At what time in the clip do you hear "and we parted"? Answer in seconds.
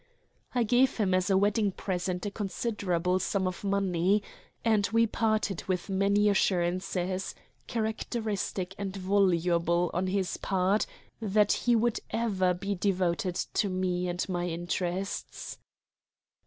4.65-5.63